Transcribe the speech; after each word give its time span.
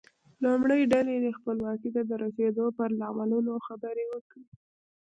لومړۍ 0.43 0.81
ډله 0.91 1.13
دې 1.23 1.31
خپلواکۍ 1.39 1.89
ته 1.95 2.01
د 2.09 2.11
رسیدو 2.23 2.65
پر 2.77 2.89
لاملونو 3.01 3.53
خبرې 3.67 4.05
وکړي. 4.13 4.43